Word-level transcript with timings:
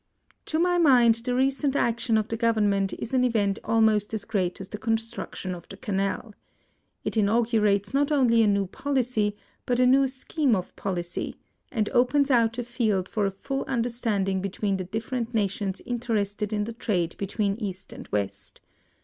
To 0.47 0.57
my 0.57 0.79
mind 0.79 1.13
the 1.23 1.35
recent 1.35 1.75
action 1.75 2.17
of 2.17 2.27
the 2.27 2.35
Government 2.35 2.91
is 2.97 3.13
an 3.13 3.23
event 3.23 3.59
almost 3.63 4.15
as 4.15 4.25
great 4.25 4.59
as 4.59 4.69
the 4.69 4.79
construction 4.79 5.53
of 5.53 5.69
the 5.69 5.77
Canal. 5.77 6.33
It 7.03 7.13
inaugu 7.13 7.61
rates 7.61 7.93
not 7.93 8.11
only 8.11 8.41
a 8.41 8.47
new 8.47 8.65
policy, 8.65 9.35
but 9.67 9.79
a 9.79 9.85
new 9.85 10.07
scheme 10.07 10.55
of 10.55 10.75
policy, 10.75 11.35
and 11.71 11.87
opens 11.91 12.31
out 12.31 12.57
a 12.57 12.63
field 12.63 13.07
for 13.07 13.27
a 13.27 13.29
full 13.31 13.63
understanding 13.65 14.41
between 14.41 14.77
the 14.77 14.85
different 14.85 15.35
nations 15.35 15.83
interested 15.85 16.51
in 16.51 16.63
the 16.63 16.73
trade 16.73 17.15
between 17.19 17.55
East 17.57 17.93
and 17.93 18.07
West. 18.07 18.59